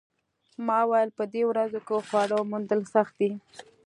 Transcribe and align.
ما 0.65 0.79
وویل 0.85 1.09
په 1.17 1.23
دې 1.33 1.43
ورځو 1.49 1.79
کې 1.87 2.05
خواړه 2.07 2.37
موندل 2.51 2.81
سخت 2.93 3.13
دي 3.21 3.31